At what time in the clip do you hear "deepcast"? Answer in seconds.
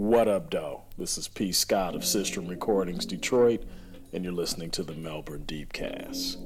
5.46-6.38